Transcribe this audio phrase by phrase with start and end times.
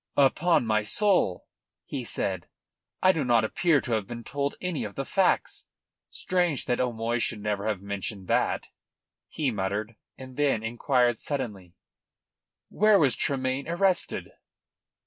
[0.17, 1.45] "Upon my soul,"
[1.85, 2.47] he said,
[3.03, 5.67] "I do not appear to have been told any of the facts.
[6.09, 8.69] Strange that O'Moy should never have mentioned that,"
[9.29, 11.75] he muttered, and then inquired suddenly:
[12.69, 14.31] "Where was Tremayne arrested?"